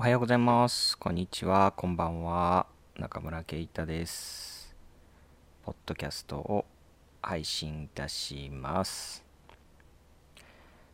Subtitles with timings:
[0.00, 0.96] おはようございます。
[0.96, 1.72] こんにちは。
[1.72, 2.64] こんばんは。
[2.98, 4.74] 中村圭太です。
[5.62, 6.64] ポッドキャストを
[7.20, 9.22] 配信いたします。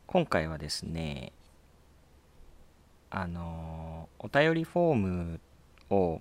[0.08, 1.30] 今回はですね、
[3.08, 5.40] あの、お便りフォーム
[5.90, 6.20] を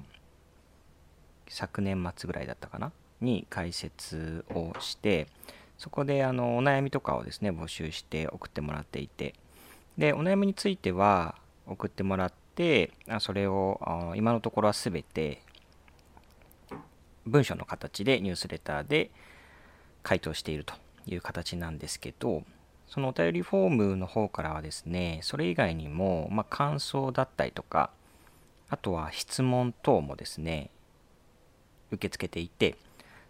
[1.47, 2.91] 昨年末ぐらいだったかな？
[3.19, 5.25] に解説をして、
[5.79, 9.33] そこであのお悩みとかをですね、募集して送ってもらっていて、
[9.97, 11.33] で、お悩みについては
[11.65, 12.44] 送ってもらって、
[13.07, 15.41] あそれをあ今のところはすべて
[17.25, 19.09] 文章の形でニュースレターで
[20.03, 20.73] 回答していると
[21.07, 22.43] いう形なんですけど、
[22.87, 27.89] そのお便りフォームの方からはですね、それ以外にも、まあ、感想だったりとか、
[28.69, 30.69] あとは質問等もですね、
[31.91, 32.75] 受け付けていて、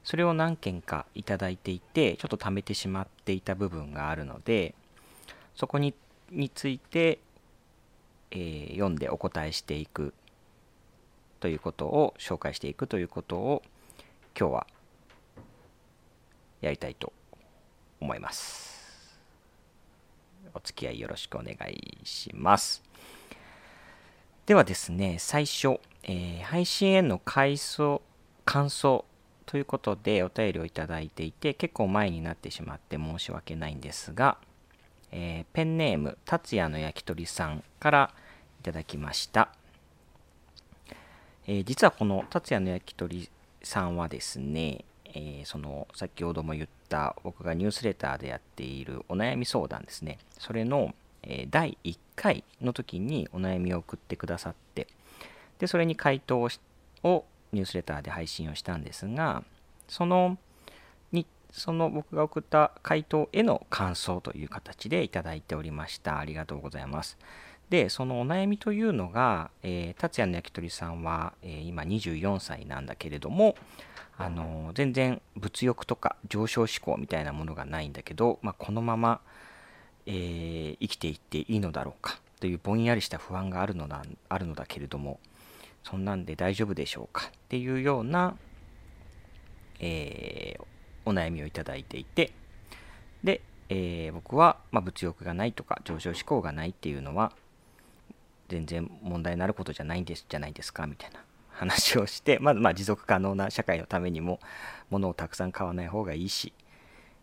[0.03, 4.75] それを何件かいただいていて、ちょっと貯めてしまっていた部分があるので、
[5.55, 5.93] そこに
[6.31, 7.19] について、
[8.35, 10.13] えー読んでお答えしていく
[11.39, 13.63] ということを紹介していくということを
[14.37, 14.67] 今日は
[16.61, 17.13] やりたいと
[18.01, 19.17] 思います。
[20.53, 22.83] お付き合いよろしくお願いします。
[24.45, 28.01] ではですね、最初、えー配信への回想
[28.43, 29.05] 感想
[29.45, 34.37] ということでお便りをいただいていて、結構前になってしまって申し訳ないんですが、
[35.11, 38.13] えーペンネーム達也の焼き鳥さんから
[38.65, 39.49] ただきました、
[41.45, 43.29] えー実はこの達也の焼き鳥
[43.61, 54.87] さんはですね、えーその先ほども言った僕がニュースレターでやっているお悩み相談ですねそれの、えー第1回の時にお悩みを送ってくださって
[55.59, 56.49] でそれに回答を
[57.03, 59.43] をニュースレターで配信をしたんですが
[59.87, 60.39] その
[61.11, 66.17] にその僕が送った回答への感想という形でいただいておりました。
[66.17, 67.17] ありがとうございます。
[67.69, 73.55] で、そのお悩みというのが、えー達也の焼き鳥さんは、えー今24歳なんだけれども、
[74.17, 79.19] あの全然物欲とか上昇志向みたいなものがないんだけど、まあ、このまま、
[80.05, 85.19] えー生きていっていいのだろうかというぼんやりした不安があるのだあるのだけれども、
[85.83, 88.35] そんなんで大丈夫でしょうかっていうような、
[89.79, 90.65] えー
[91.07, 92.31] お悩みをいただいていて
[93.23, 97.31] で、えー僕は、まあ、物欲がないとか上昇志向がないっていうのは
[98.47, 101.19] 全然問題になることじゃないんですじゃないですかみたいな
[101.49, 104.39] 話をしてまずま持続可能な社会のためにも
[104.89, 106.53] 物をたくさん買わない方がいいし、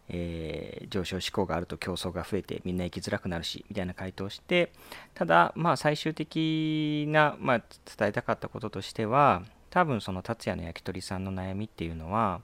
[0.09, 4.73] えー上昇志向があると競争が増えてみんな生きづらくなるしみたいな回答をして
[5.15, 7.63] ただまあ最終的な、まあ、
[7.97, 12.43] 伝えたかったこととしては多分その達也の焼き鳥さんの悩みっていうのは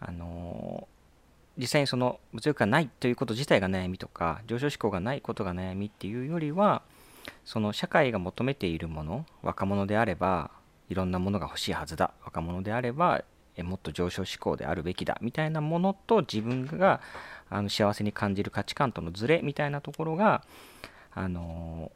[0.00, 0.86] あの
[1.56, 6.82] 実際にその物欲がないということ自体が悩みとか上昇志向がないことが悩みっていうよりは
[7.44, 10.50] その社会が求めているもの若者であれば
[10.88, 12.12] いろんなものが欲しいはずだ。
[12.24, 13.24] 若者であれば
[13.58, 15.18] もっと上昇志向であるべきだ。
[15.20, 17.00] みたいなものと自分が
[17.48, 20.42] あの幸せに感じる価値観とのズレみたいなところが
[21.12, 21.92] あの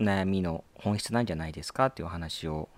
[0.00, 1.86] 悩みの本質なんじゃないですか？
[1.86, 2.68] っていうお話を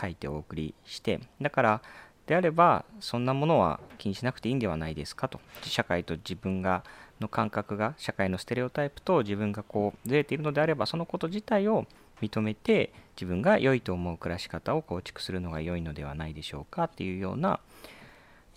[0.00, 1.20] 書いてお送りして。
[1.40, 1.82] だから
[2.26, 5.28] であればそんなものは気にしなくていいんではないですか？
[5.28, 5.40] と。
[5.62, 6.84] 社会と自分が
[7.22, 11.86] の感覚が社会のステレオタイプと自分がこうずれているのであればそのこと自体を
[12.20, 17.60] 認めて自分が良いと思う暮らし方を構築するのが良いのではないでしょうかっていうような、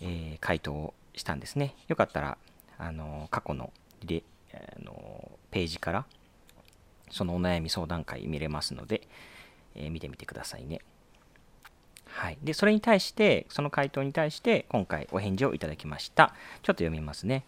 [0.02, 1.76] えー回答をしたんですね。
[1.88, 2.38] よかったら
[2.78, 3.72] あの過去の
[4.04, 6.06] リレあのページから
[7.10, 9.08] そのお悩み相談会見れますので、
[9.76, 10.82] えー見てみてくださいね。
[12.08, 16.34] はい、でそれに対してその回答に対して今回お返事をいただきました。
[16.64, 17.44] ちょっと読みますね、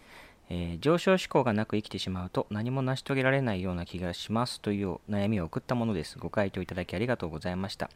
[0.50, 6.18] えー上昇志向がなく生きてしまうと何も成し遂げられないような気がしますという悩みを送ったものです。
[6.18, 7.90] ご回答いただきありがとうございました。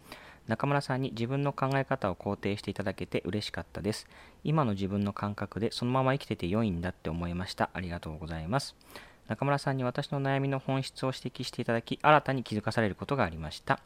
[0.47, 4.07] 中村さんに自分の考え方を肯定していただけて嬉しかったです。
[4.44, 7.69] 今の自分の感覚でそのまま生きてて良いんだって思いました。
[7.73, 8.75] ありがとうございます。
[9.28, 13.79] 中村さんに私の悩みの本質を指摘していただき新たに気づかされることがありました。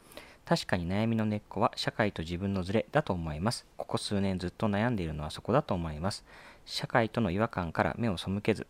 [0.44, 3.66] 確かに悩みの根っこは社会と自分のズレだと思います。
[3.76, 6.24] ここ数年ずっと悩んでいるのはそこだと思います。
[6.66, 8.66] 社会との違和感から目を背けず、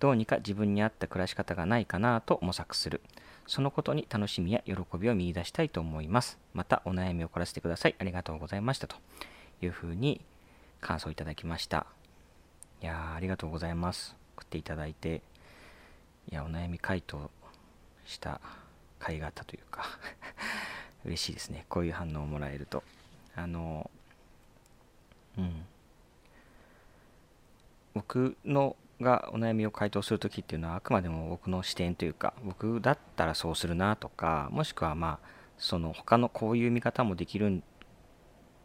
[0.00, 3.02] どうにか自分に合った暮らし方がないかなと模索する。
[3.46, 6.38] そのことに楽しみや喜びを見出したいと思います。
[6.54, 7.94] またお悩みを凝らせてください。
[7.98, 8.86] ありがとうございました。
[8.86, 8.96] と
[9.60, 10.22] いうふうに
[10.80, 11.86] 感想いただきました。
[12.80, 14.16] いや、ありがとうございます。
[14.36, 15.22] 送っていただいて、
[16.30, 17.30] いや、お悩み回答
[18.06, 18.40] した
[19.00, 19.84] 甲斐があったというか
[21.04, 22.82] 嬉しいですねこういう反応をもらえると
[23.34, 23.90] あの
[25.36, 25.66] うん
[27.94, 35.26] 僕のがお悩みを回答する時っていうのはあくまでも僕の視点というか僕だったらそうするなとかもしくはまあ
[35.58, 37.62] その他のこういう見方もできる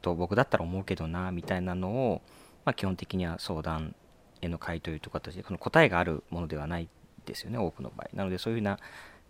[0.02, 2.22] と僕だったら思うけどなみたいなのを、
[2.66, 3.96] まあ、基本的には相談
[4.42, 6.88] への回答という形でこの答えがあるものではない
[7.26, 8.16] ですよね多くの場合。
[8.16, 8.80] なのでそういうふうな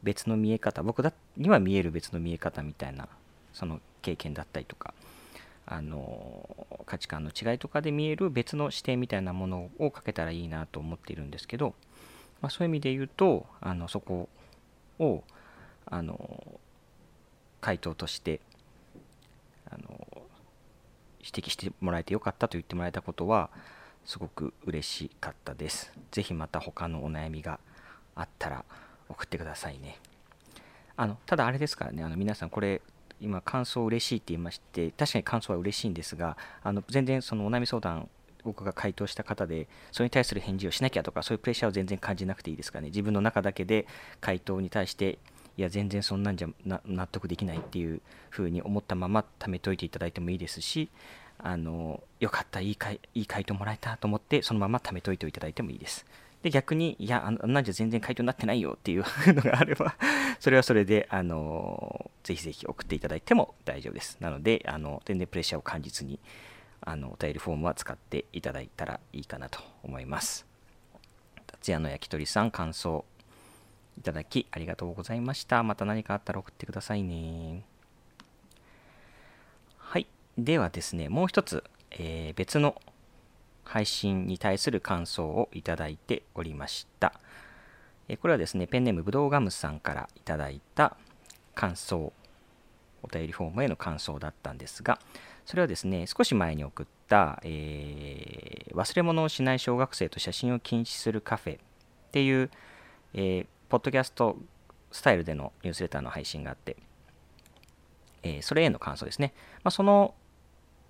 [0.03, 1.03] 別の見え方僕
[1.37, 3.07] には見える別の見え方みたいな
[3.53, 4.93] その経験だったりとか
[5.69, 11.75] あの価値観の違いとかで見える別の視点みたいなものをかけたらいいなと思っているんですけど、
[12.41, 14.29] まあ、そういう意味で言うとあのそこ
[14.97, 15.23] を
[15.85, 16.59] あの
[17.59, 18.39] 回答として
[19.69, 20.07] あの
[21.19, 23.49] 指摘してもらえてよかったと言ってもらえたことは
[24.05, 25.91] すごく嬉しかったです。
[26.11, 27.59] ぜひまた他のお悩みが
[28.15, 28.63] あったら
[29.09, 29.99] 送ってくださいね。
[30.95, 32.81] あのただあれですからね、あの皆さんこれ
[33.19, 38.09] 今感想嬉しいって言いまして確かに感想は嬉しいんですがあの全然そのお悩み相談
[38.43, 42.87] 僕が回答した方でそれに対する返事をしなきゃとかそういうプレッシャーを全然感じなくていいですかね。
[42.87, 43.85] 自分の中だけで
[44.21, 45.19] 回答に対して
[45.57, 46.47] いや全然そんなんじゃ
[46.85, 50.89] 納得できないっていうふうに思ったまま貯めといていただいてもいいですし
[51.39, 56.05] あのよかったいいかいいい回答もらえたと思ってそのまま貯めといていただいてもいいです。
[56.43, 59.95] で逆にいやあんなんじゃ全然回答になってないよっていうのがあれば
[60.39, 64.17] それはそれであのぜひぜひ送っていただいても大丈夫です。
[64.19, 66.19] なのであの全然プレッシャーを感じずに
[66.81, 70.45] あのお便りフォームは使っていただいたらいいかなと思います。
[71.47, 73.03] 達也の焼き鳥さん感想
[73.97, 75.63] いただきありがとうございました。
[75.63, 77.63] また何かあったら送ってくださいね。
[79.77, 80.07] はい。
[80.37, 82.79] ではですねもう一つ、えー、別の
[83.67, 87.13] 配信に対する感想をいただいておりました。
[88.21, 90.95] これはですね、ペンネームぶどうガムさんからいただいた
[91.53, 92.13] 感想、
[93.03, 94.99] お便りフォームへの感想だったんですが、
[95.45, 101.59] それはですね、少し前に送った、えー、忘れ物をしない小学生と写真を禁止するカフェっ
[102.11, 102.49] ていう、
[103.13, 104.37] えー、ポッドキャスト
[104.91, 106.77] スタイルでのニュースレターの配信があって、
[108.23, 109.33] えー、それへの感想ですね。
[109.63, 110.13] まあ、その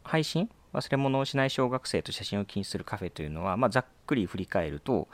[0.04, 5.08] 配信、忘れ物をしない小学生と写真を禁止するカフェというのは、まあ、ざっくり振り返ると、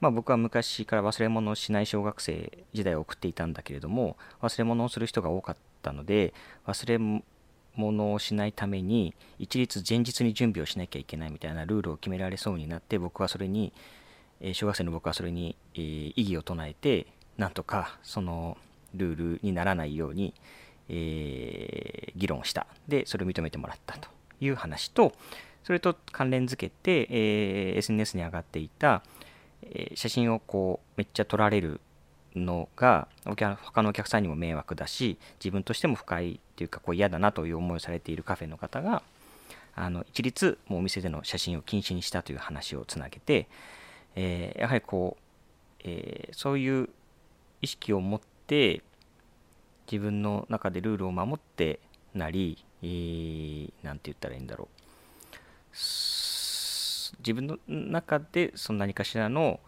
[0.00, 6.34] まあ、僕は昔から忘れ物をしない小学生時代を送っていたんだけれども忘れ物をする人が多かったので
[6.66, 7.22] 忘れ
[7.74, 13.72] 物をしないために一律前日に準備をしなきゃいけないみたいなルールを決められそうになって僕はそれに
[14.52, 17.06] 小学生の僕はそれに異議を唱えて
[17.36, 18.56] なんとかその
[18.94, 20.34] ルールにならないように、
[20.88, 22.66] えー、議論した。
[22.86, 24.17] でそれを認めてもらったと。
[24.40, 25.12] いう話と、
[25.64, 29.02] それと関連づけて、えー、SNS に上がっていた、
[29.62, 31.80] えー、写真をこうめっちゃ撮られる
[32.34, 39.02] のが他のお客さんにも迷惑だし自分としても不快っていうかこう嫌だなという思いをされているカフェの方が
[39.74, 43.48] あの一律もうお店での写真を禁止にしたという話をつなげて、
[44.16, 46.88] えー、やはりこう、えー、そういう
[47.62, 48.82] 意識を持って
[49.90, 51.80] 自分の中でルールを守って
[52.14, 54.78] なり、えー、て言ったらいいんだろう。
[57.18, 59.60] 自分の中でその何かしらの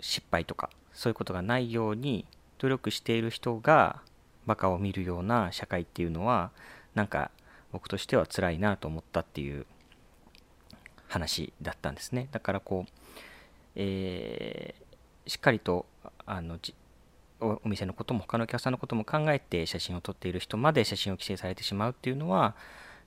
[0.00, 2.24] 失敗とかそういうことがないように
[2.58, 4.02] 努力している人が
[4.46, 6.50] バカを見るような社会っていうのは
[6.94, 7.30] なんか
[7.72, 9.66] 僕としては辛いなと思ったっていう
[11.08, 12.28] 話だったんですね。
[12.32, 12.90] だからこう、
[13.76, 15.86] えー、しっかりと
[16.26, 16.58] あの
[17.40, 22.54] お店のことも他のお客さんのことも考えて写真を撮っている人まで写真を規制されてしまうっていうのは、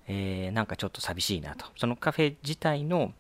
[0.08, 1.66] えー、なんかちょっと寂しいなと。
[1.78, 3.14] そのカフェ自体の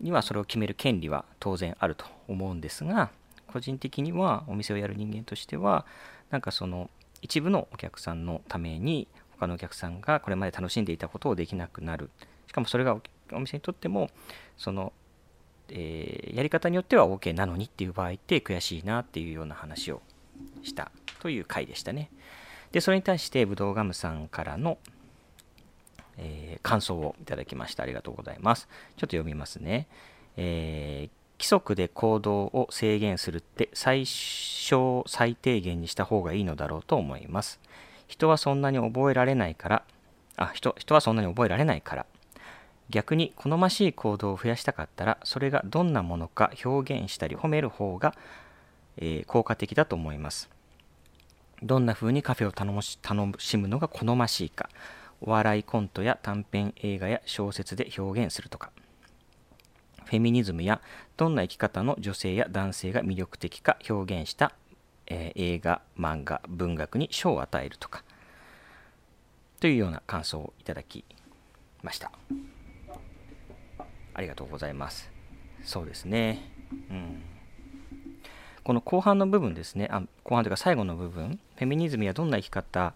[0.00, 3.10] にはそれを決める権利は当然あると思うんですが
[3.46, 5.86] 個人的にはお店をやる人間としては
[6.30, 6.90] なんかその
[7.20, 9.06] 一部のお客さんのために
[9.38, 12.10] 他のお客さんがこれまで楽しんでいたことをできなくなる。
[12.48, 12.96] しかもそれが
[13.32, 14.10] お店にとっても
[14.58, 14.92] その、
[15.68, 20.02] えー、やり方によっては OK なのにっていう場合って悔しいなっていうような話を
[20.62, 20.90] した
[21.20, 22.10] という回でしたね。
[22.72, 24.78] で、それに対してブドウガムさんからの、
[26.16, 27.82] えー、感想をいただきました。
[27.82, 28.66] ありがとうございます。
[28.66, 29.86] ちょっと読みますね。
[30.36, 37.60] えー、規則で行動を制限するって最小最低限にした方がいいのだろうと思います。
[38.08, 39.82] 人はそんなに覚えられないから、
[40.36, 42.06] あ、人人はそんなに覚えられないから。
[42.90, 48.14] 逆に好ましい行動を増やしたかったら、それがどんなものか表現したり褒める方が
[48.96, 50.50] えー、効果的だと思います。
[51.62, 54.68] どんな風にカフェを楽し楽しむのが好ましいか、
[55.20, 58.70] お笑いコントや短編映画や小説で表現するとか、
[60.06, 60.80] フェミニズムや
[61.16, 64.52] どんな生き方の女性や男性が魅力的か表現した、
[65.06, 68.02] えー、映画、漫画、文学に賞を与えるとか、
[69.60, 71.04] というような感想をいただき
[71.82, 72.10] ました。
[74.14, 75.10] ありがとうございます。
[75.62, 76.50] そうですね。
[76.90, 77.22] うん。
[78.64, 79.88] この後半の部分ですね。
[79.90, 81.38] あ後半というか最後の部分。
[81.56, 82.94] フェミニズムやどんな生き方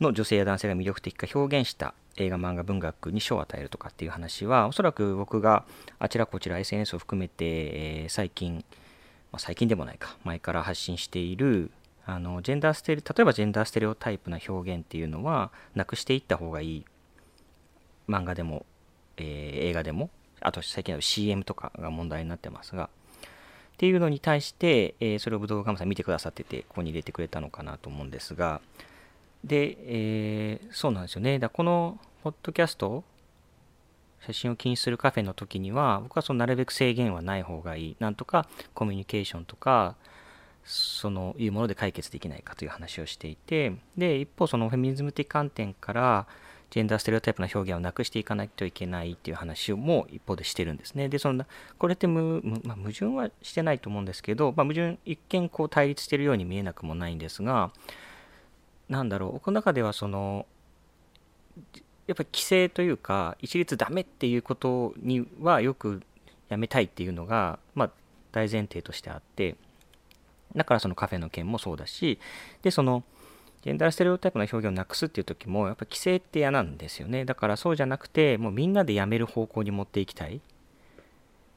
[0.00, 5.64] の女性や男性が魅力的か表現した映画漫画文学に賞を与えるとかっていう話はおそらく僕が
[5.98, 8.64] あちらこちら SNS を含めて、えー、最近、
[9.32, 11.70] まあ、最近でもないか前から発信している
[12.04, 16.84] あのジェンダーステレ例えばジェンダーステレオタイプな表現っていうのはなくしていった方がいい
[18.08, 18.64] 漫画でも、
[19.16, 20.10] えー、映画でも
[20.40, 22.88] あと最近の CM とかが問題になってますが
[23.76, 28.62] っていうのに対して、え、それを武道館さん見てくださっててここに入れてくれたのかなと思うんですが。
[29.44, 31.38] で、えー、そうなんですよね。
[31.38, 33.04] だこのポッドキャスト
[34.26, 37.96] 写真を禁止するカフェの時には僕はそのなるべく制限はない方がいい。
[38.00, 39.94] なんとかコミュニケーションとか
[40.64, 43.74] そのいうもので解決できないかという話をしていて。
[43.98, 46.26] で一方そのフェミニズム的観点から
[46.70, 51.08] ジェンダーステレオタイプな表現をなくしていかないといけないっていう話をも一方でしてるんですね。
[51.08, 51.46] で、そんな、
[51.78, 57.70] これって無,、まあ、矛盾はしてないと思うんですけど、まあ、矛盾、一見こう対立してるように見えなくもないんですが、
[58.88, 60.46] なんだろう、僕の中ではその、
[62.06, 66.02] やっぱり規制というか、一律ダメっていうことにはよく
[66.48, 67.90] やめたいっていうのが、まあ、
[68.32, 69.56] 大前提としてあって、
[70.54, 72.18] だからそのカフェの件もそうだし、
[72.62, 73.02] で、その、
[73.66, 77.24] ジェンダーステレオタイプの表現をなくすっていう時も、やっぱ規制って嫌なんですよね。
[77.24, 80.40] だからそうじゃなくて、もうみんなでやめる方向に持っていきたい。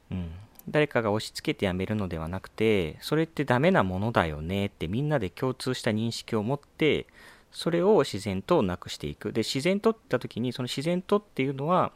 [0.10, 0.32] うん。
[0.68, 7.06] 誰かが押し付けてやめるのではなくて、それってダメなものだよねってみんなで共通した認識を持って、
[7.52, 9.32] それを自然となくしていく。
[9.32, 11.92] で、自然とって言った時に、その自然とっていうのは、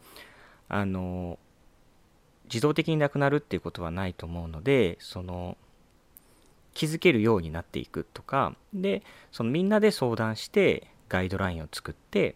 [0.70, 1.40] あの、
[2.46, 5.58] 自動的になくなるっていうことはないと思うので、その、
[6.74, 12.36] 気づけるようになっていくとかでそのみんなで相談してガイドラインを作って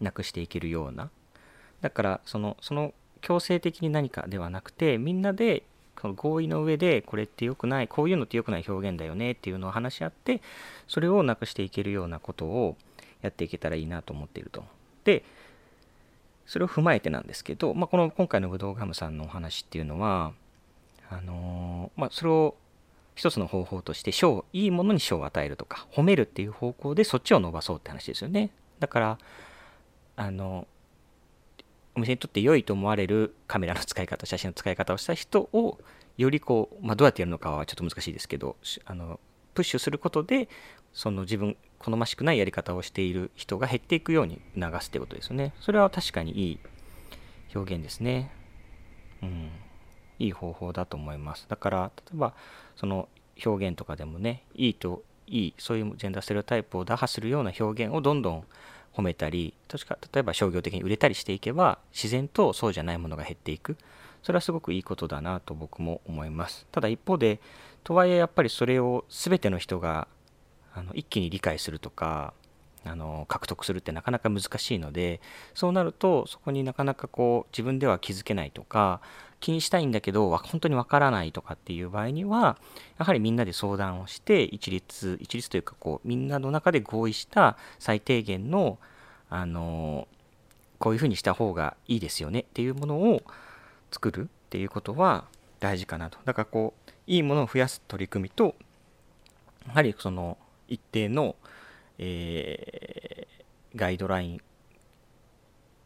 [0.00, 1.10] なくしていけるような
[1.80, 5.62] だからそのその強制的に何かではなくてみんなで
[6.00, 10.42] この合意の上でこれって良くないこういうのって良くない表現だよねっていうのを話し合って
[10.86, 12.76] それをなくしていけるようなことを
[13.22, 14.64] やっていけたらいいなと思っていると。
[15.04, 15.24] で
[16.46, 20.32] それを踏まえてなんですけど、まあ、この今回のブドウガムさんのお話っていうのは
[21.10, 22.54] あのー、まあ、それを
[23.16, 28.50] 一つの方法として賞いいものに賞を与えるとか褒めるっていう方向でそっちを伸ばそうって話ですよね。
[28.78, 29.18] だから
[30.16, 30.68] あの
[31.96, 35.78] お店にとって良いと思われるカメラの使い方写真の使い方をした人を
[36.18, 39.18] よりこう、まあ、どうやってやるのかはちょっと難しいですけどあの
[39.54, 40.48] プッシュすることで
[40.92, 45.54] その自分好ましくないやり方をしている人が減っていくように促すってことですよね。
[45.60, 46.58] それは確かにいい
[47.54, 48.30] 表現ですね。
[49.22, 49.50] うん。
[50.18, 51.46] いい方法だと思います。
[51.48, 52.34] だから例えば
[52.76, 53.08] その
[53.44, 58.44] 表現とかでもねいいといいそういうジェンダーステレオタイプを打破するような表現をどんどん
[58.94, 63.76] 褒めたり確か例えば商業的に売れたりしていけば自然とそうじゃないものが減っていく。
[64.22, 66.66] それはすごくいいことだなと僕も思います。
[66.72, 67.40] ただ一方で
[67.84, 70.08] とはいえやっぱりそれを全ての人が
[70.74, 72.34] あの一気に理解するとか
[72.84, 75.20] あの獲得するってなかなか難しいので
[75.54, 79.00] そうなるとそこになかなかこう自分では気づけないとか
[79.40, 82.56] 気にしたいんだけど本当にわからないとかっていう場合には
[82.98, 88.78] やはりみんなで相談をして一律一律というかこうみんなの中で合意した最低限の
[89.28, 90.08] あの
[90.78, 93.22] こういうふうにした方がいいですよねっていうものを
[93.90, 95.24] 作るっていうことは
[95.58, 96.18] 大事かなと。
[96.24, 98.54] だからこういいものを増やす取り組みと
[99.66, 100.36] やはりその
[100.68, 101.36] 一定の、
[101.98, 104.40] えー、ガイドライン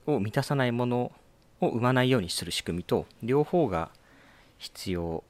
[0.06, 1.12] を満たさないもの
[1.60, 3.90] を生まないようにする仕組みと両方が
[4.58, 5.24] 必要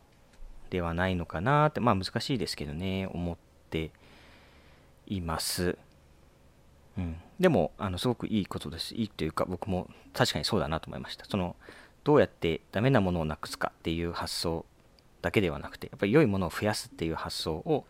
[0.70, 3.36] ではないのかなってまあ難しいですけどね思っ
[3.70, 3.90] て
[5.06, 5.76] います。
[6.96, 8.94] うん、でもあのすごくいいことです。
[8.94, 11.24] いいというか僕も確かにそうだなと思いました。
[11.24, 11.56] その
[12.04, 14.64] どうやってダメなものをなくすかっていう発想
[15.22, 17.84] だけではなくてやっぱり良いものを増やすっていう発想を、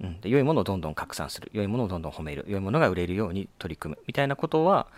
[0.00, 1.50] うん、で良いものをどんどん拡散する。
[1.52, 2.44] 良いものをどんどん褒める。
[2.48, 4.02] 良いものが売れるように取り組む。
[4.06, 4.88] みたいなことは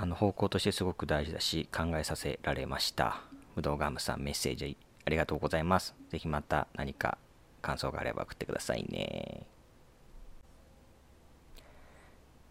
[0.00, 3.20] あの方向としてすごく大事だし考えさせられました。
[3.56, 5.92] 武道ガムさんメッセージありがとうございます。
[6.10, 7.18] 是非また何か
[7.62, 9.44] 感想があれば送ってくださいね。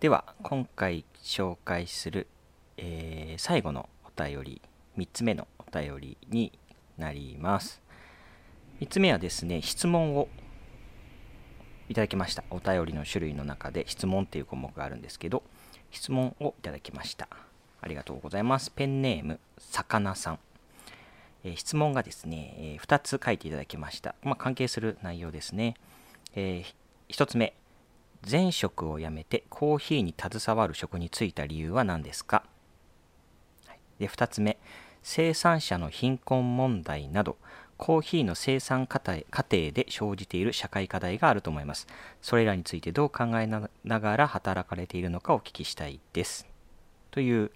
[0.02, 2.28] では今回紹介する、
[2.76, 4.62] えー、最後のお便り
[4.98, 6.52] 3つ目のお便りに
[6.98, 7.82] なります。
[8.82, 10.28] 3つ目はですね質問を
[11.88, 12.44] いただきました。
[12.50, 15.44] お便りの種類の中で質問っていう項目があるんですけど
[15.92, 17.28] 質問をいただきました。
[17.82, 18.72] ありがとうございます。
[18.72, 20.40] ペンネーム、さかなさん。
[21.44, 24.16] えー、質問がですね、えー、2つ書いていただきました。
[24.24, 25.76] まあ、関係する内容ですね。
[26.36, 27.54] えー、1つ目、
[28.30, 32.44] 前職を辞めてコーヒーに携わる職に就いた理由は何ですか、
[33.68, 34.58] はい、で2つ目、
[35.04, 37.38] 生産者の貧困問題など
[37.78, 39.22] コーヒーの生産過程
[39.72, 41.88] で生じている社会課題があると思います。
[42.22, 43.70] それらについてどう考えな
[44.00, 46.48] がら働かれているのかお聞きしたいです。
[47.12, 47.52] という、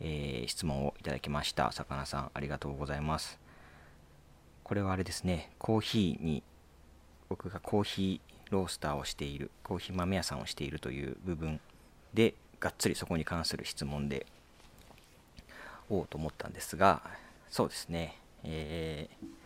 [0.00, 1.72] えー、質問をいただきました。
[1.72, 3.38] 魚さん、ありがとうございます。
[4.62, 6.44] これはあれですね、コーヒーに、
[7.28, 11.60] 僕がコーヒーロースターをしている、コーヒー豆屋さんをしているという部分
[12.14, 14.26] で、がっつりそこに関する質問で、
[15.90, 17.02] おうと思ったんですが、
[17.50, 19.37] そうですね、えー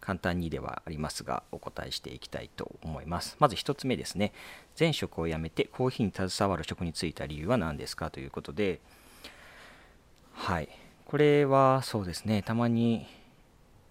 [0.00, 3.36] 簡単にではありますがお答えしていきたいと思います。
[3.38, 4.32] まず1つ目ですね。
[4.78, 8.10] 前職を辞めてコーヒーに携わる職に就いた理由は何ですか？
[8.10, 8.80] ということで。
[10.32, 10.68] はい。
[11.06, 12.42] これはそうですね。
[12.42, 13.06] たまに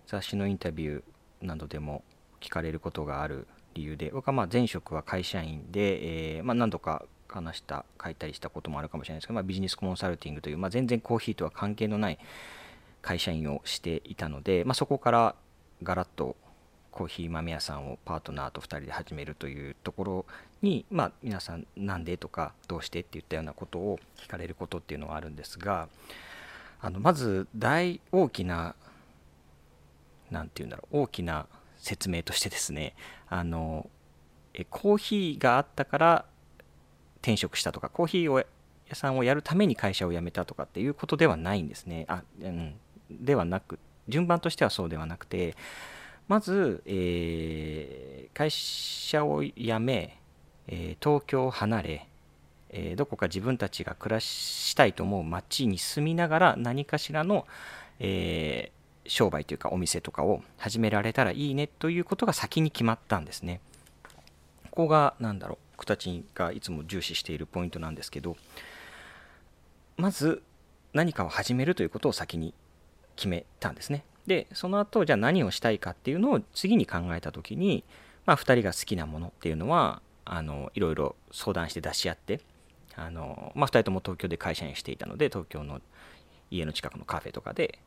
[0.07, 2.03] 雑誌のインタビューなどでも
[2.39, 12.19] 聞かれることがある理由で僕はま前職は会社員で、えー、まあ、何度か話した書いたりしたこともあるかもしれないですけど、まあ、ビジネスコンサルティングという、まあ、全然コーヒーとは関係のない
[13.01, 15.35] 会社員をしていたので、まあ、そこから
[15.83, 16.35] ガラッと
[16.91, 20.25] コーヒー豆屋さんをパートナーと2人で始めるというところ
[20.63, 25.89] に、まあ、皆さんなんでとかどうしてっていったようなことを聞かれることっていうのはあるんですが
[26.81, 28.75] あのまず大大きな
[30.31, 31.45] 何て言うんだろう大きな
[31.77, 32.95] 説明としてですね
[33.29, 33.87] あの
[34.53, 36.25] えコーヒーがあったから
[37.21, 42.05] 転職したとかコーヒーを屋さんをやるために会社を辞めたとかっていうことではないんですね。
[42.07, 42.75] あ、うん、
[43.11, 45.55] ではなく順番としてはそうではなくて
[46.27, 50.17] まず、えー、会社を辞め、
[50.67, 52.07] えー、東京を離れ、
[52.69, 57.47] えー、どこか自分たちが暮らしたいと思う町に住みながら何かしらの、
[57.99, 58.71] え
[59.07, 63.61] 商売というかお店とかを始められたらいいねということが先に決まったんですね。
[64.69, 68.37] ここが何だろう僕たちがいつも重視しているポイントなんですけど
[69.95, 70.43] まず
[70.93, 72.53] 何かを始めるということを先に
[73.17, 74.05] 決めたんですね。
[74.27, 77.83] で、その後、じゃあ何をしたいかっていうのを次に考えた時に、
[78.25, 82.41] まあ、2人が好きなものっていうのは、あのいろいろ相談して出し合って、
[82.95, 85.81] あのまあ、2人とも東京で会社員していたので、東京の
[86.51, 87.79] 家の近くのカフェとかで、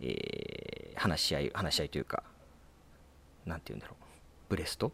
[0.00, 2.22] えー、話し合い、話し合いというか、
[3.44, 4.04] 何て言うんだろう、
[4.48, 4.92] ブレスト？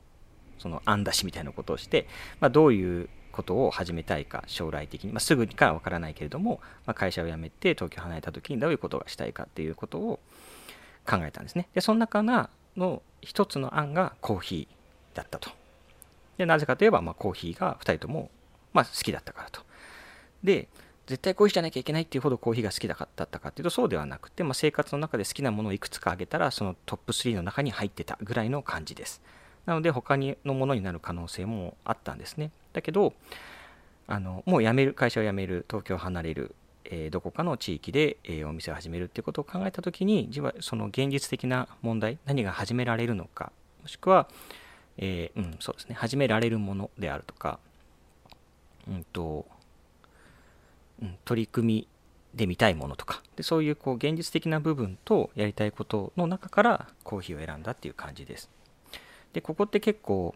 [0.59, 2.09] その案出しみたいなことをして、
[2.41, 3.09] まあ、どういう
[3.39, 10.19] ことを始めたいか将来的に、まあ、すぐにかは分からないけれども、まあ、会社を辞めて東京離れた時にどういうことがしたいかっていうことを
[11.09, 11.69] 考えたんですね。
[11.73, 15.51] でその中の一つの案がコーヒーだったと。
[16.37, 18.29] でなぜかといえば、まあ、コーヒーが2人とも、
[18.73, 19.63] まあ、好きだったからと。
[20.43, 20.69] で
[21.07, 29.23] 絶対コーヒーじゃなきゃいけないっていうほどコーヒーが好きだったかっていうとそうではなくて、まあ、生活の中で好きなものをいくつか挙げたらそのトップ3の中に入ってたぐらいの感じです。
[29.69, 32.51] なので他にのものになる可能性もあったんですね。
[32.73, 33.13] だけど
[34.07, 36.55] あのもう辞める会社を辞める東京を離れる、
[36.87, 43.53] えー、どこかの地域で、えー、お店を始めるっていうことを考えた時に自はその現実的な問題何が始められるのか
[43.83, 44.27] もしくは、
[44.97, 47.59] えー、うん、そうですね始められるものであるとか、
[48.89, 49.45] うんと
[51.03, 51.89] うん、取り組み
[52.35, 58.49] で見たいものとかでそういうこう現実的な部分とやりたいことの中からコーヒーを選んだっていう感じです。
[59.33, 60.35] でここって結構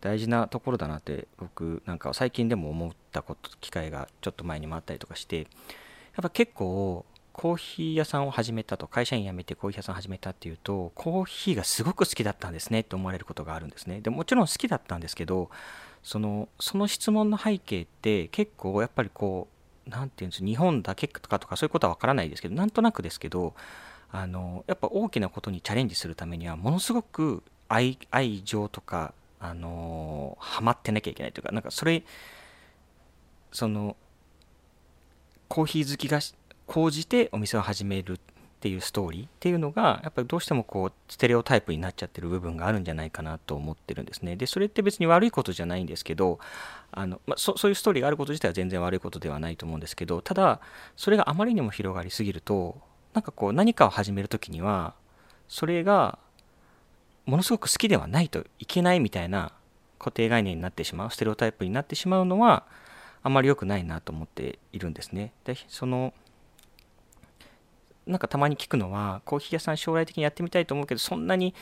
[0.00, 5.46] 大事なところだなって僕なんか最近でも思ったこと機会がちょっと前にもあったりとかしてやっ
[6.22, 14.00] ぱ結構コーヒー屋さんを始めたと会社員辞めてコーヒー屋さん始めたっていうとコーヒーがすごく好きだったんですねって思われることがあるんですね。
[14.00, 15.50] でもちろん好きだったんですけど
[16.02, 19.48] そのその質問の背景って結構やっぱりこ
[19.86, 23.54] う何て言うんです日本だけとかとかそういうことはわからないですけどなんとなくですけど
[24.10, 27.42] あのやっぱ大きなことにチャレンジするためにはものすごく
[27.72, 32.04] 愛愛情とかあのー、ハマってなきゃいけないというか、なんかそれ、
[33.50, 33.96] その、
[35.48, 36.20] コーヒー好きが
[36.68, 38.18] 高じてお店を始めるっ
[38.60, 44.36] ていうストーリーっていうのが、やっぱりどうしてもこう、ステレオタイプになっちゃってる部分があるんじゃないかなと思ってるんですね。
[44.36, 46.38] で、それって別に悪いことじゃないんですけど、
[46.92, 50.60] あのまあ、そういうストーリーがあること自体は全然悪いことではないと思うんですけど、ただ、
[50.96, 52.80] それがあまりにも広がりすぎると、
[53.12, 54.94] なんかこう、何かを始めるときには、
[55.48, 56.20] それが
[57.26, 59.52] ものすごく好きではないといけないみたいな
[59.98, 62.64] 固定概念になってしまうステレオタイプになってしまうのは
[63.22, 65.32] あんまり良くないなと思っているんですね。
[65.44, 66.12] でその
[68.04, 71.54] なんかたまに聞くのはコーヒー屋さん将来的にやってみたいと思うけどそんなに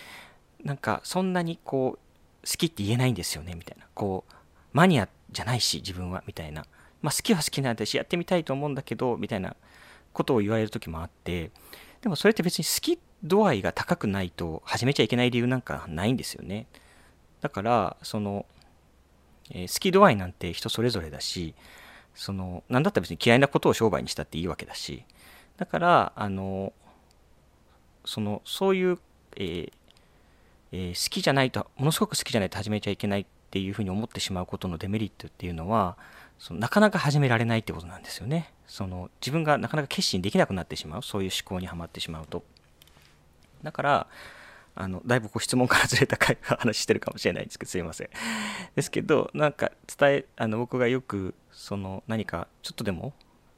[0.64, 4.34] なんかそんなにこう好きって言えないんですよねみたいなこう
[4.72, 6.64] マニアじゃないし自分はみたいな、
[7.02, 9.54] まあ、好きは好きなんだしやってみたいと思うんだけどみたいな
[10.14, 11.50] ことを言われる時もあって
[12.00, 16.66] でもそれって別に好きって度合いが高くないと始めちゃいけない理由なんかないんですよね。
[17.40, 18.46] だからその、
[19.50, 21.54] えー、好き度合いなんて人それぞれだし
[22.14, 25.04] その何だったら別に嫌いなことを商売にしたっていいわけだし
[25.56, 26.72] だからあの
[28.04, 28.98] そのそういう、
[29.36, 29.72] えー
[30.72, 35.96] えー、好きじゃないとものすごく好きじゃないと始めちゃいけないっていうふうに思ってしまうことのデメリットっていうのは
[36.38, 38.52] そのなかなか始められないってことなんですよね。
[38.66, 41.02] その自分がなかなか決心できなくなってしまう。
[41.02, 42.44] そういう思考にはまってしまうと。
[43.62, 44.06] だから
[44.74, 46.16] あのだいぶこう質問からずれた
[46.56, 48.08] 話してるかもしれないんですけどすいません。
[48.74, 53.12] ですけどなんか伝えあの僕がよくその何かちょっとでも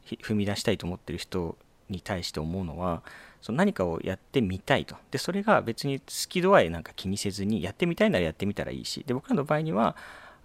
[0.07, 1.57] 踏み出したいと思ってる人
[1.88, 3.03] に対して思うのは
[3.41, 4.97] その何かをやってみたいと。
[5.11, 9.05] でそれが別に好き度合いなんか気にせずにやってみたいならやってみたらいいし。
[9.07, 9.97] で僕らの場合には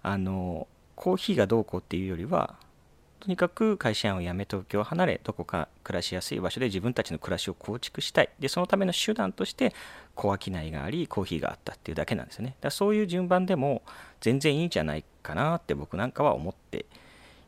[0.02, 2.56] あのコーヒーがどうこうっていうよりは
[3.20, 8.30] とにかく会社員を辞め東京を離れどこか暮らしやすい場所で自分たちの暮らしを構築したい。
[8.38, 9.74] でそのための手段として
[10.14, 12.54] 小商いがありコーヒーがあったっていうだけなんですよね。
[12.60, 13.82] だそういう順番でも
[14.20, 16.86] 全然いいんじゃないかなって僕なんかは思って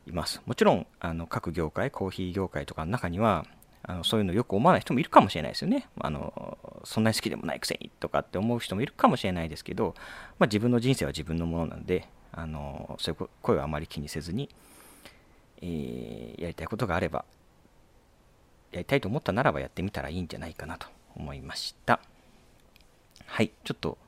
[0.06, 0.42] います。
[0.44, 3.46] もちろんあの各業界コーヒー業界とかの中には
[3.82, 5.88] あのそういうのよく思わない人もいるかもしれないですよね。
[6.00, 9.94] あのそんなに好きでもないくせにとかって思う人もいるかもしれないですけど、
[10.38, 14.48] まあ、自分の人生は自分のものなんであのそういう声はあまり気にせずに
[15.62, 17.24] えー、やりたいことがあれば、
[18.72, 22.00] やりたいと思ったならばやってみたらいいんじゃないかなと思いました。
[23.26, 23.98] はい、ちょっと、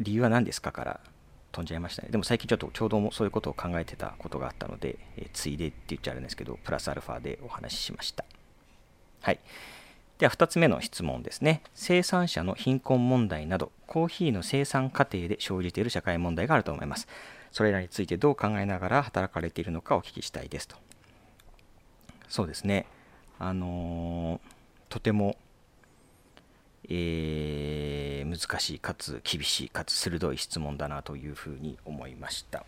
[0.00, 1.00] 理由は何ですかから
[1.52, 2.08] 飛んじゃいましたね。
[2.10, 8.24] でも最近ちょっとちょうどそういうことを考えてたことがあったので、えー、ついでって言っちゃあるんですけど、プラスアルファでお話ししました。
[9.20, 9.38] はい。
[10.18, 11.62] では2つ目の質問ですね。
[11.74, 17.08] 生産者の貧困問題など、コーヒーの生産過程で生じている社会問題があると思います。
[17.52, 20.76] それらについてどう考えながら働かれているのかお聞きしたいですと。
[22.28, 22.86] そうですね。
[23.38, 24.40] あのー、
[24.88, 25.36] とても、
[26.88, 32.64] えー、難しいかつ厳しいかつ鋭い質問だなというふうに思いました。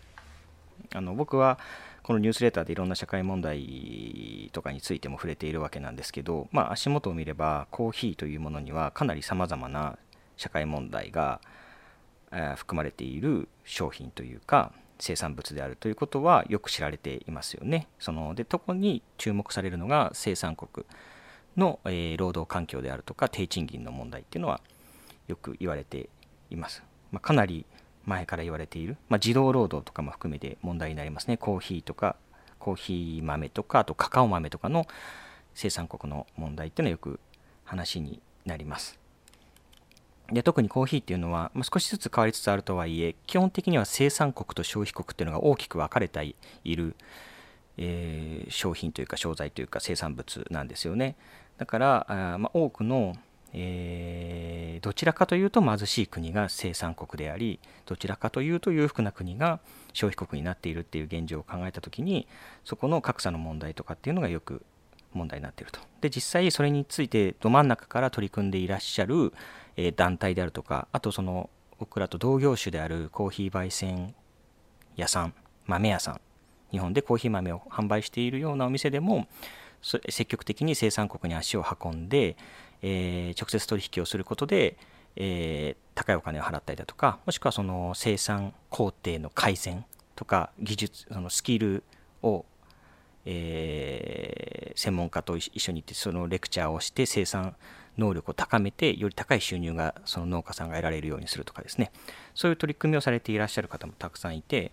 [0.94, 1.58] あの僕は
[2.02, 9.96] このニュースレターでいろんな社会問題とかについても触れているわけなんですけど、まあ、足元を見ればコーヒーというものにはかなりさまざまな
[10.36, 11.40] 社会問題が
[12.56, 17.88] 含まれている商品というか生産物であるということはよく知られていますよね。
[17.98, 20.86] そので特に注目されるのが生産国
[21.56, 24.60] の、えー、労働環境であるとか低賃金の問題っていうのは
[25.28, 26.08] よく言われて
[26.50, 26.82] います。
[27.10, 27.66] まあ、かなり
[28.04, 31.36] 前から言われている、まあ、児童労働とかも含めて問題になりますね。
[31.36, 32.16] コーヒーとか
[32.58, 34.86] コーヒー豆とかあとカカオ豆とかの
[35.54, 37.20] 生産国の問題っていうのはよく
[37.64, 39.03] 話になります。
[40.32, 46.34] で特にコーヒーっていうのは、まあ、少しずつ変わりつつあるとはいえ基本的には生産国と消費国っていうのが大きく分かれて
[46.64, 46.96] いる、
[47.76, 51.16] えー、商品というか商材というか生産物なんですよね。
[51.58, 53.14] だからあ、まあ、多くの、
[53.52, 59.60] えー、どちらかというと貧しい国が生産国でありどちらかというと裕福な国が
[59.92, 62.26] 消費国になっているっていう現状を考えた時に
[62.64, 64.62] そこの格差の問題とかっていうのがよく
[65.14, 65.80] 問題になっていると。
[66.00, 69.32] で実際それについてど真ん中から取り組んでいらっしゃる
[69.76, 74.14] え団体であるとかあとその僕らと同業種であるコーヒー焙煎
[74.96, 75.34] 屋さん
[75.66, 76.20] 豆屋さん
[76.70, 79.26] 日本でコーヒー豆を販売しているようなお店でも
[79.82, 82.36] 積極的に生産国に足を運んで、
[82.82, 84.78] えー、直接取引をすることで、
[85.16, 89.84] えー、高いお金を払ったりだとかもしくはその生産工程の改善
[90.16, 91.82] とか技術そのスキル
[92.22, 92.46] を、
[93.26, 97.56] えー、専門家と一緒に行ってそのレクチャーをして生産
[97.96, 101.92] 能力を高めてより高い収入がその農家さんが得られるようにするとかですね。
[102.34, 104.72] そういう取り組みをされていらっしゃる方もたくさんいて、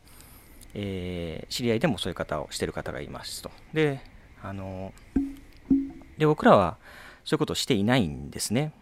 [0.73, 3.51] えー、知り合いでもそういう方をしてる方がいますと。
[3.73, 4.01] で
[4.43, 4.93] あの
[6.17, 6.77] で僕らは
[7.23, 8.73] そういうことをしていないんですね。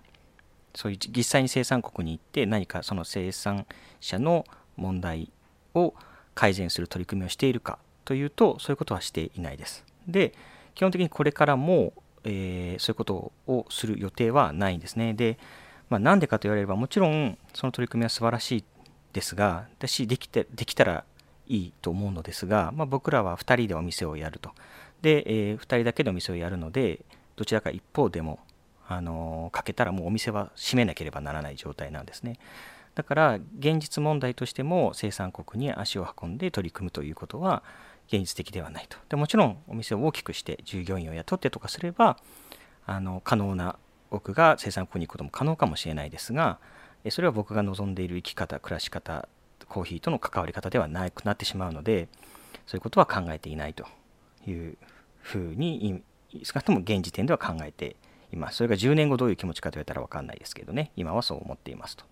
[0.75, 3.65] そういう実際に生産国に行って何かその生産
[3.99, 4.45] 者の
[4.77, 5.31] 問題
[5.73, 5.93] を
[6.35, 7.79] 改善する取り組みをしているか。
[8.09, 10.33] というとそういうことはしていないですで
[10.73, 11.93] 基本的にこれからも
[12.23, 15.13] えー、そういうことをする予定はないんですね。
[15.13, 15.37] で、
[15.89, 18.63] まあ、なんでかと言われれば、もちろんその取り組みは素晴らしい
[19.13, 21.03] ですが、私できてできたら
[21.47, 24.51] いいと思うのですが、まあ、僕らは2人でお店をやると。
[25.01, 27.01] で、えー、2人だけでお店をやるので、
[27.35, 28.39] どちらか一方でも、
[28.87, 32.37] あのー、かけたらもうお店は閉めなければならない状態なんですね。
[32.95, 37.63] だから現実問題としても生産国に足を運んで取り組むということは
[38.11, 38.97] 現実的ではないと。
[39.07, 42.17] でもちろんお店を大きくして従業員を雇ってとかすれば
[42.85, 43.77] あの可能な
[44.09, 46.59] 僕が生産国に行くことも可能かもしれないですが
[47.09, 49.29] それは僕が望んでいる生き方暮らし方
[49.67, 52.07] コーヒーとの関わり方ではなくなってしまうので
[52.65, 53.85] そういうことは考えていないと
[54.47, 54.77] いう
[55.21, 56.01] ふうに
[56.43, 57.95] 少なくとも現時点では考えて
[58.31, 58.57] います。
[58.57, 60.91] それが10年後どういう気持ちかと言われたら分かんないですけどね。
[60.95, 62.05] 今はそう思っていますと。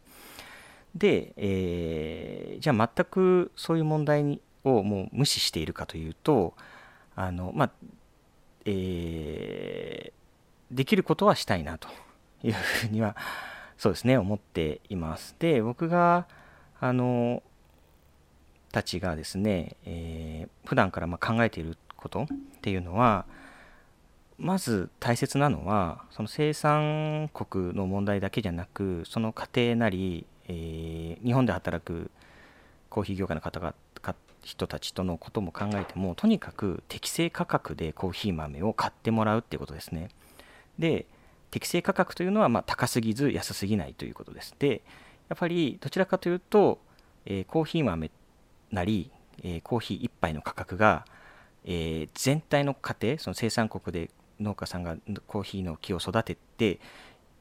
[0.95, 6.53] で、えー、じゃあ全くそういう問題にをもう無視しているかというと
[7.15, 7.71] あの、まあ
[8.65, 11.87] えー、できることはしたいなと
[12.43, 13.15] いうふうには
[13.77, 15.35] そうですね思っています。
[15.39, 16.27] で僕が
[16.79, 17.41] あの
[18.71, 22.27] たちがですね、えー、普段からま考えていることっ
[22.61, 23.25] ていうのは
[24.37, 32.11] まず大切なのはその生産国の問題だけじゃなくその家庭なり、えー、日本で働く
[32.89, 33.73] コーヒー業界の方が
[34.43, 40.09] 人たちとのことも考えてもとにかく適正価格でコーヒー豆を買ってもらうってことですね。
[40.79, 41.05] で
[41.51, 44.81] 適正価格というのはま高すぎず安すぎないということですで
[45.29, 46.79] やっぱりどちらかというと、
[47.25, 48.11] えー、コーヒー豆
[48.71, 49.11] なり、
[49.43, 51.05] えー、コーヒー1杯の価格が、
[51.65, 56.79] えー、全体の家庭その生産国で農家さんがコーヒーの木を育てて、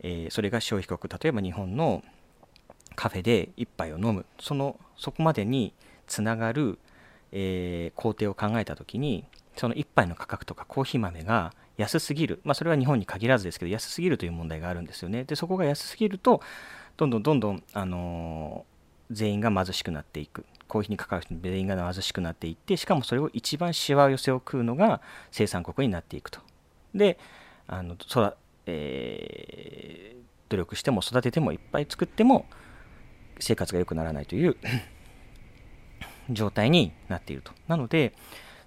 [0.01, 2.03] えそれが消費国例えば日本の
[2.95, 4.27] カフェで1杯を飲む。
[4.41, 5.73] そのそこまでに
[6.07, 6.79] つながる、
[7.33, 9.25] え工程を考えた時に
[9.57, 15.25] その1杯の価格とかコーヒー豆が安すぎる、まあ、それは日本に限らずですけど安すぎるという問題があるんですよね。
[15.25, 16.41] でそこが安すぎると
[16.97, 20.45] どんどんどんどん、あのー、全員が貧しくなっていく。
[20.69, 26.41] コーヒーに関わる人全員が貧しくなっていってしかもそれを一番しわ寄せを食うのが生産国になっていくと。
[26.93, 27.19] で
[27.69, 28.35] あのそ
[28.69, 32.47] えー、努力しても育ててもいっぱい作っても
[33.39, 34.57] 生活が良くならないという
[36.31, 37.53] 状態になっていると。
[37.69, 38.15] なので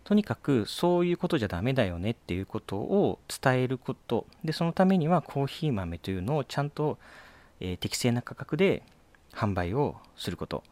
[0.03, 4.25] とにかくそういうことじゃダメだよねっていうことを伝えること。
[4.43, 6.97] でそのためにはコーヒー豆というのをちゃんと、
[7.59, 8.83] えー、適正な価格で
[9.33, 10.63] 販売をすること。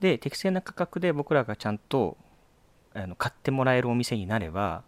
[0.00, 2.16] で適正な価格で僕らがちゃんと
[2.94, 4.82] あの買ってもらえるお店になれば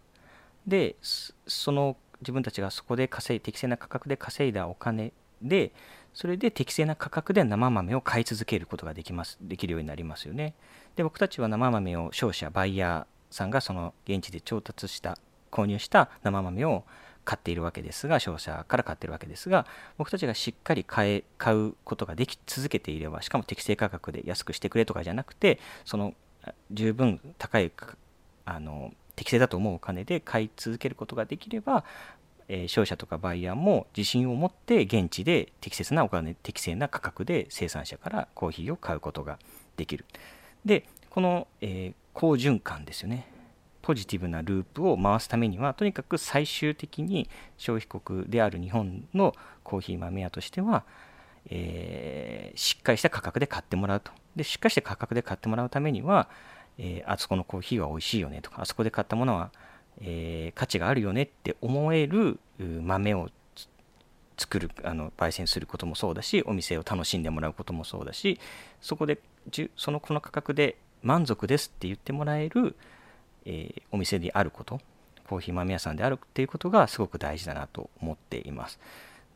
[0.67, 5.73] でその自分たちがそこで稼い適正な価格で稼いだお金で
[6.15, 10.55] それで適正な価格で生豆を買い続けることができますできるようになりますよね。
[10.97, 15.19] で僕たちは生豆を商社バイヤーさんがその現地で調達した
[15.51, 16.85] 購入した生豆を
[17.25, 19.67] 買っているわけですが商社から買っているわけですが
[19.99, 26.15] 僕たちがしっかり買え買うことができ続けていればしかも適正価格で安くしてくれとかじゃなくてその
[26.71, 27.73] 十分高い
[28.45, 31.85] あの適正だと思うお金で買い続けることができれば、
[32.49, 39.39] えー、商社とかバイヤーも自信を持って現地で適切なお金適正な価格で生産者からコーヒーを買うことが
[39.77, 40.05] できる。
[40.65, 43.33] でこの、えー、好循環ですよね。
[43.83, 50.83] ポジティブなループを回すためにはとにかく最終的に消費国である日本のコーヒー豆屋としては、
[51.51, 54.11] えー、しっかりした価格で買ってもらうと。
[54.35, 56.29] でしっかりした価格で買ってもらうためには
[56.79, 59.51] えー、あそこのコーヒーは美味しいよねとかあそこで買ったものは、
[60.01, 63.31] えー、価値があるよねって思える豆を
[64.37, 68.39] 作るあの焙煎することもそうだしお店を楽しんでもらうこともそうだし
[68.83, 69.19] そこで
[69.77, 72.77] そのこの価格で満足ですって言ってもらえる、
[73.45, 74.81] えー、お店であること
[75.29, 78.79] コーヒー豆屋さんであるっていうことがすごく大事だなと思っています。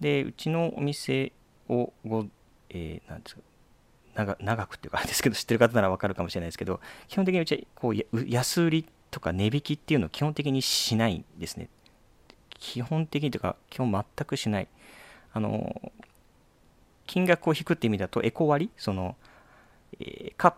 [0.01, 1.33] でうちのお店
[1.69, 2.27] をご、
[2.71, 3.43] えー、ですか
[4.15, 7.95] 長長くっていうかあれですけど知ってる方ならわかるかもしれないですけど基本的にうちはこう
[8.29, 11.69] 安売りとか値引きっていうのを基本的にしないんですね。
[12.51, 14.69] 基本的にというか基本全くしない。
[15.33, 15.93] あの
[17.07, 19.17] 金額を引くって意味だとエコ割その、
[19.99, 20.55] えー、カッ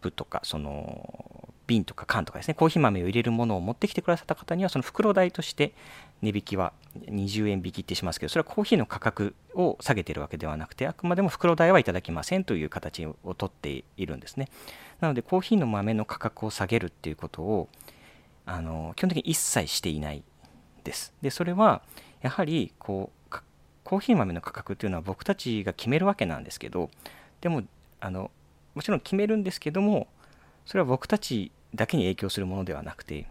[0.00, 5.72] プとかその瓶とか缶とかですねコーヒー豆を入れるものを持ってきてくださった方にはその袋代として
[6.22, 6.72] 値引きは
[7.06, 14.48] 20円引きってしますけどそれはコーヒーの価格を下げてるわけではなくてあくまでも袋代はいただきませんという形をとっているんですね。
[15.00, 17.68] なのでコーヒーの豆の価格を下げるっていうことを
[18.46, 20.22] あの基本的に一切していない
[20.84, 21.12] です。
[21.22, 21.82] でそれは
[22.22, 23.36] やはりこう
[23.84, 26.90] コーヒー豆の価格っていうのは僕たちが決めるわけなんですけど
[27.40, 27.62] でも
[28.04, 28.30] あの
[28.74, 30.08] もちろん決めるんですけども
[30.66, 33.26] それは僕たちだけに影響するものではなくて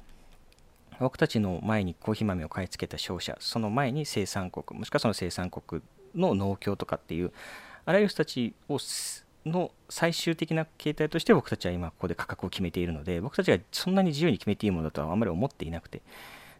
[0.99, 5.81] 僕たちの前にコーヒー豆を買い付けた商社その前に生産国もしくはその生産国
[6.15, 7.31] の農協とかっていう
[7.85, 8.79] あらゆる人たちを
[9.45, 16.01] の最終的な形態として僕たちは今ここで価格を決めているので僕たちがそんなに自由に決めていいものだとはあまり思っていなくて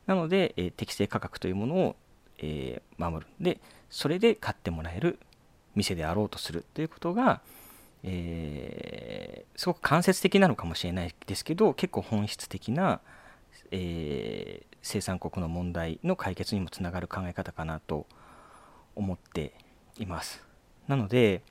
[0.06, 1.95] なので、えー、適正価格というものを、
[2.39, 3.32] えー、守る。
[3.39, 5.17] でそれで買ってもらえる
[5.76, 7.41] 店であろうとするということが、
[8.04, 13.00] えー、すごく間接的なのかもしれないですけど結構本質的な、
[13.72, 18.06] えー、生産国の問題の解決にもつながる考え方かなと
[18.96, 19.54] 思って
[19.98, 20.44] います。
[20.88, 21.42] なので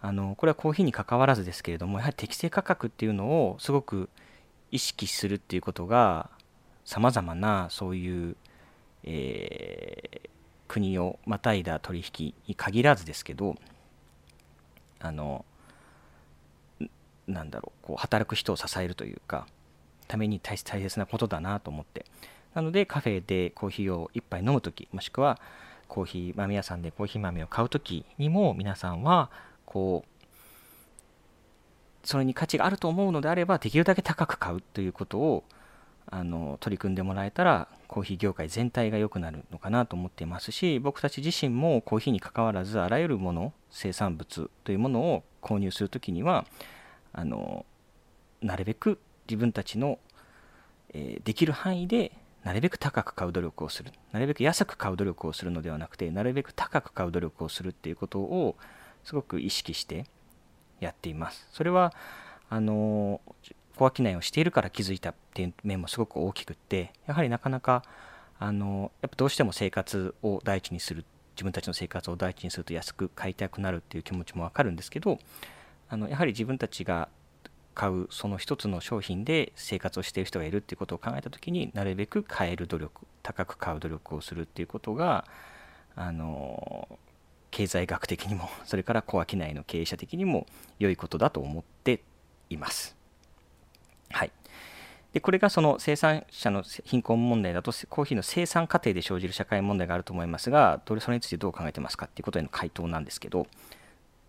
[0.00, 4.08] あのこれはコーヒーにかかわらずですけれどもやはり適正価格っていうのをすごく
[4.70, 6.30] 意識するっていうことが
[6.84, 8.36] さまざまなそういう、
[9.02, 10.28] えー、
[10.68, 13.56] 国をまたいだ取引に限らずですけど
[15.00, 15.44] あの
[17.28, 19.46] なんだろうこう働く人を支えるというか
[20.08, 22.04] ために大切なことだなと思って。
[22.54, 25.38] なのでカフェでコーヒーを1杯飲む時もしくは
[25.86, 29.30] コーヒー豆屋さんでコーヒー豆を買う時にも皆さんは
[29.64, 30.18] こう
[32.04, 35.44] それに価値があると思うのであればできるだけ高く買うということを
[36.10, 46.46] あの取り組んでもらえたらコーヒー業界全体が良くなるのかなと思っていますし僕たち自身もコーヒーにかかわらずあらゆるもの生産物というものを購入する時には
[47.12, 47.66] あの
[48.40, 49.98] なるべく自分たちの、
[50.94, 52.12] えー、できる範囲で
[52.44, 53.92] なるべく高く買う努力をする。
[54.12, 58.56] なるべく安く買う努力をするのではなくてなるべく高く買う努力をするっていうことを
[59.04, 60.06] すごく意識して
[60.80, 61.48] やっています。
[61.52, 61.92] それは
[62.48, 63.20] あの
[63.76, 67.84] 小商いをしているから気づいたっていう面もすごく大きくってやはりなかなか
[68.38, 71.04] あのやっぱどうしても生活を第一にする
[71.36, 75.18] 自分たちの生活を第一にすると安く買いたくなるっていう気持ちもわかるんですけど
[75.88, 77.08] あのやはり自分たちが
[77.74, 85.24] 買うその一つの商品で生活をしている人がいるっていうことを考えた時になるべく買える努力高く買う努力をするっていうことが
[85.94, 86.88] あの
[87.50, 90.46] 経済学的にもそれから小商いの経営者的にも
[90.78, 92.02] 良いことだと思って
[92.50, 92.96] います。
[94.10, 94.32] はい、
[95.12, 103.46] でこれがその生産者の貧困問題だとコーヒーの生産過程で生じる社会問題があると思いますがどれそれについてどう考えてますかっていうことへの回答なんですけど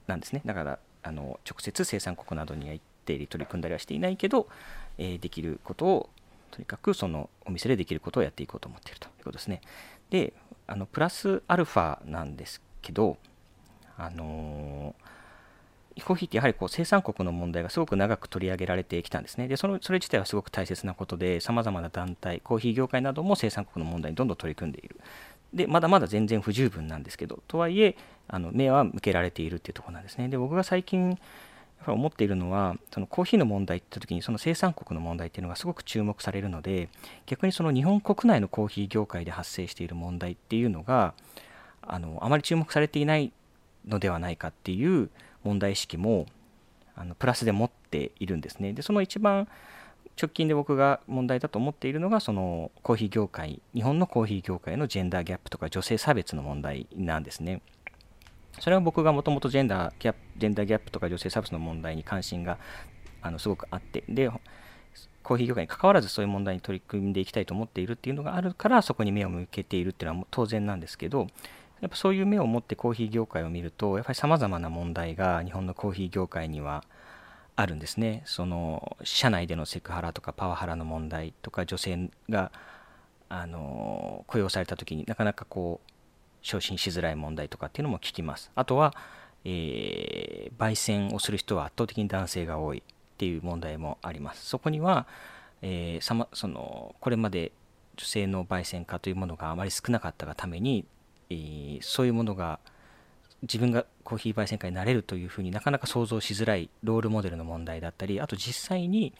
[0.07, 4.47] なんですねだからあの直接生産国などには行定理取り組んだりはしていないけど、
[4.99, 6.09] えー、できることを
[6.51, 9.61] とにかくそのお店でできることをやっていこうと思っているということですね。
[10.09, 10.33] で、
[10.67, 13.17] あのプラスアルファなんですけど、
[13.97, 19.47] あのー、コーヒーってやはりこう生産国の問題がすごく長く取り上げられてきたんですね。
[19.47, 24.99] で、そのそれ自体はすごく大切なことで、さまざまな団体、コーヒー業界なども生産国の問題にどんどん取り組んでいる。
[25.53, 27.95] で、まだまだ全然不十分なんですけど、とはいえ、
[28.27, 30.27] あの目は向けられているっていうところなんですね。
[30.29, 31.17] で、僕が最近
[31.79, 36.89] やっぱ思っているのはそのコーヒーの問題って時にその生産国の問題っていうのがすごく注目されるので
[37.25, 41.13] 逆にその日本国内のコーヒー業界で発生している問題っていうのが
[41.81, 43.31] あのあまり注目されていない
[43.87, 45.09] のではないかっていう
[45.43, 46.25] 問題意識も
[46.95, 48.73] あのプラスで持っているんですね。
[48.73, 49.47] でその一番
[50.19, 57.61] 直近で僕が問題だと思っているのがそのコーヒー業界日本のコーヒー業界のジェンダーギャップとか女性差別の問題なんですね。
[58.59, 62.57] それは僕がもともとジェンダーギャップジェンダーギャップとか女性差別の問題に関心が
[63.21, 64.29] あのすごくあってで
[65.23, 71.27] コーヒー業界に関わらずそういう問題に取り組んでいきたいと思っているっていうのがあるからそこに目を向けているっていうのは当然なんですけど
[71.81, 76.83] やっぱそういう目を持ってコーヒー業界を見るとやっぱりさまざまな問題が日本のコーヒー業界にはあ
[77.59, 82.53] あるんですねその社内でのセクハラとかパワハラの問題とか女性が
[83.27, 85.91] あの雇用された時になかなかこう
[86.41, 88.49] 昇進しづらい問題とかっていうのも聞きます。
[88.55, 88.95] あとは、
[89.43, 92.81] えー、焙煎をする人は圧倒的に男性が多いっ
[93.17, 94.45] ていう問題もあります。
[94.45, 95.05] そこには、
[95.61, 97.51] えー、さまそのこれまで
[97.97, 100.85] 女性の焙煎家というものがあまり少なかったがために、
[101.29, 102.59] えー、そういうものが
[103.43, 109.13] 自分がコーヒー焙煎家になれるというふうになかなか想像しづらいロールモデルの問題だったりあと実際に、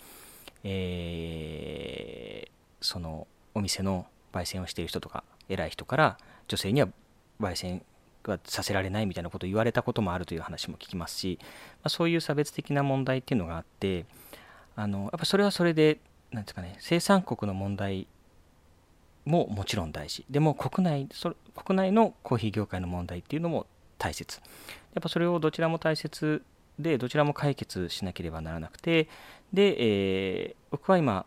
[0.64, 2.52] えー、
[2.82, 6.90] そのお店の焙煎をしている人とか偉い人から女性には
[7.40, 7.82] 焙煎
[8.26, 11.48] はさせられないみたいなことを言われたこともあるという話も聞きますし、ま
[11.84, 14.06] あ、そういう差別的な問題っていうのがあって
[14.76, 16.00] あのやっぱそれはそれで
[16.32, 18.08] なんですかね生産国の問題
[19.26, 20.26] ももちろん大事。
[20.30, 23.68] でも国内そ国内のコーヒー業界の問題っていうのも
[24.00, 24.40] 大切。
[24.96, 26.42] やっぱそれをどちらも大切
[26.80, 29.08] でどちらも解決しなければならなくて
[29.54, 31.26] で、えー、僕は今、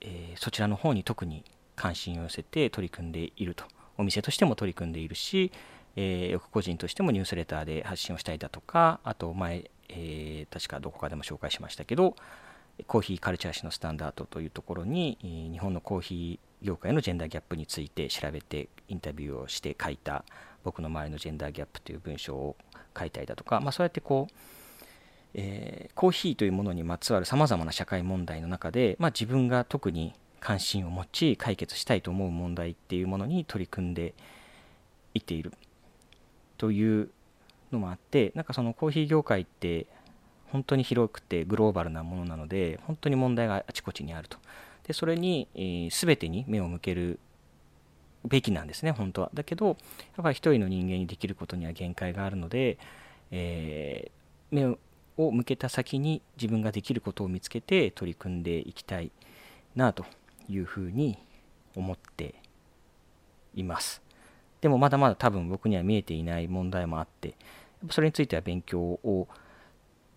[0.00, 1.44] えー、そちらの方に特に
[1.76, 3.64] 関心を寄せて取り組んでいると。
[3.98, 5.52] お店としても取り組んでいるし、
[5.96, 12.16] えー、個人としてもニュースレターで発信をしたりだとか、あと前、えー、確かどこかでも紹介しましたけど、
[12.86, 20.24] コーヒーカルチャー誌のスタンダードというところに、日本のコーヒー業界のジェンダーギャップについて調べてインタビューをして書いた
[20.64, 22.56] 僕の周りのジェンダーギャップという文章を
[22.98, 24.34] 書いたりだとか、まあ、そうやってこう、
[25.34, 34.14] えー、コーヒーというものにまつわるさまざまな社会問題の中で、まあ、自分が特に関心を持ち解決したいと思う問題っていうものに取り組んで
[35.14, 35.52] いっている
[36.58, 37.10] という
[37.72, 39.86] のもあってなんかそのコーヒー業界って
[40.50, 44.38] 本当に広くてグローバルなものなので本当に問題があちこちにあると。
[44.86, 47.18] でそれに、えー、全てに目を向ける
[48.24, 49.76] べきなんですね本当はだけどやっ
[50.22, 52.78] ぱり一人の人間にできることには限界があるので、
[53.30, 54.66] えー、目
[55.16, 59.10] を向けた先に自分ができることを見つけて取り組んでいきたい
[59.74, 60.04] なと
[60.48, 61.18] いうふうに
[61.74, 62.34] 思って
[63.54, 64.02] います。
[64.60, 67.34] でもまだまだ多分僕には見えていない問題もあって、
[67.90, 69.28] それについては勉強を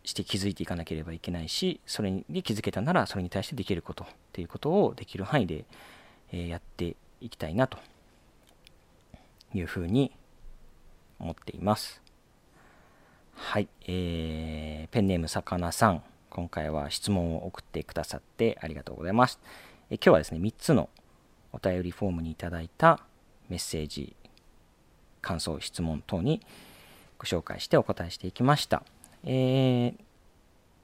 [0.05, 5.65] して気づいていかなければいけないし、それに気づけたならそれに対してできることっていうことをできる範囲で
[6.31, 7.77] えやっていきたいなと
[9.53, 10.11] いうふうに
[11.19, 12.01] 思っています。
[13.33, 19.39] はい、えー、ペンネームさかなさん、今回は質問を送ってくださってありがとうございます。
[19.89, 20.89] え今日はですね、3つの
[21.53, 23.01] お便りフォームにいただいた
[23.49, 24.15] メッセージ、
[25.21, 26.41] 感想、質問等に
[27.17, 28.83] ご紹介してお答えしていきました。
[29.27, 30.03] えー、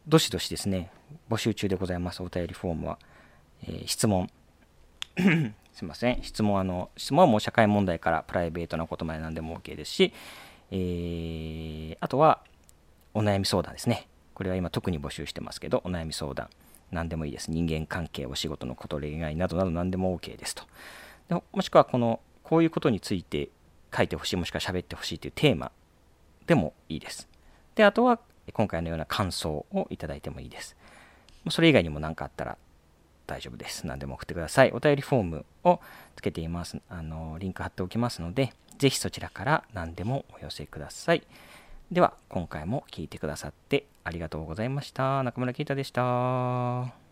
[0.07, 0.91] どしどしですね、
[1.29, 2.97] 募集中でございます、お便りフォームは。
[3.67, 4.29] えー、質問、
[5.73, 10.13] すいません、質問あの、質問はもう社会問題からプライベートなことまで何でも OK ですし、
[10.71, 12.41] えー、あとは
[13.13, 14.07] お悩み相談ですね。
[14.33, 16.49] これは今特に募集してますけど、お悩み相談、
[16.91, 17.51] 何でもいいです。
[17.51, 20.63] 人間関係、お仕事のこと、恋愛などなど何でも OK ですと。
[21.29, 23.49] でもしくはこの、こういうことについて
[23.95, 25.71] 書いてほしい、もしくは喋ってほしいというテーマ
[26.47, 27.29] でもいいです。
[27.75, 28.19] で、あとは
[28.53, 30.75] 今回のような感想をいただいてもいいです。
[31.49, 32.57] それ以外にも何かあったら
[33.27, 33.87] 大丈夫です。
[33.87, 34.71] 何でも送ってください。
[34.71, 35.79] お便りフォームを
[36.15, 36.77] つけています。
[36.89, 41.23] あの、リンク貼っておきますので、ぜひそちらから何でもお寄せください。
[41.91, 45.23] では、今回も聴いてくださってありがとうございました。
[45.23, 47.10] 中村啓太でした。